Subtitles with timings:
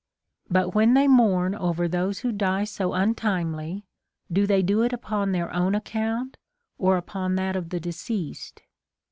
[0.49, 0.51] 19.
[0.63, 3.85] But when they mourn over those Λνΐιο die so untimely,
[4.31, 6.37] do they do it upon their own account,
[6.79, 8.63] or upon that of the deceased